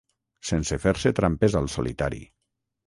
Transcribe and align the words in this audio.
Sense 0.51 0.79
fer-se 0.87 1.13
trampes 1.21 1.59
al 1.61 1.71
solitari. 1.79 2.27